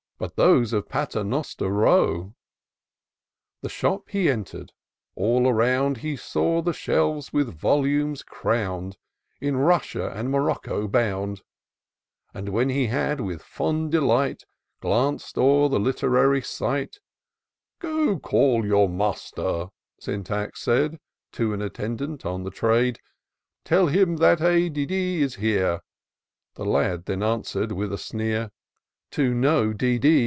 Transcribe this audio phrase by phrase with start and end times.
[0.21, 2.35] But those of Paternoster Row,
[3.61, 4.71] The shop he enter'd;—
[5.15, 8.97] all around He saw the shelves with volumes crown d,
[9.47, 11.41] In Russia and Morocco bound:
[12.35, 14.43] And when he had, with fond delight,
[14.79, 16.99] Glanc'd o'er the literary sight,"
[17.81, 20.99] Go, call your master," Syntax said
[21.31, 22.99] To an attendant on the trade;"
[23.65, 24.85] TeU him that a D.
[24.85, 25.23] D.
[25.23, 25.81] is here:"
[26.57, 28.51] The lad then answer'd with a sneer,"
[29.11, 29.99] To no D.
[29.99, 30.11] D.